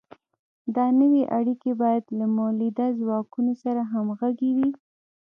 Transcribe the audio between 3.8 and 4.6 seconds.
همغږې